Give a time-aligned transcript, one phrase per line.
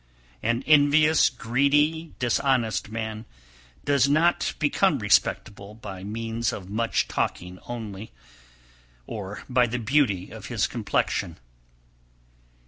[0.41, 0.49] 262.
[0.73, 3.23] An envious greedy, dishonest man
[3.85, 8.11] does not become respectable by means of much talking only,
[9.05, 11.37] or by the beauty of his complexion.